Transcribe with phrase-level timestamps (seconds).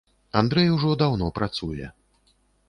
[0.39, 1.91] Андрэй ужо даўно працуе.